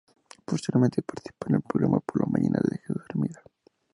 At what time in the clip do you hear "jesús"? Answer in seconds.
2.79-3.03